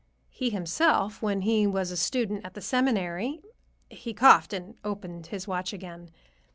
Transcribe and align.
He 0.31 0.49
himself, 0.49 1.21
when 1.21 1.41
he 1.41 1.67
was 1.67 1.91
a 1.91 1.95
student 1.95 2.43
at 2.43 2.55
the 2.55 2.59
Seminary—he 2.61 4.13
coughed 4.15 4.51
and 4.51 4.73
opened 4.83 5.27
his 5.27 5.47
watch 5.47 5.73
again. 5.73 6.09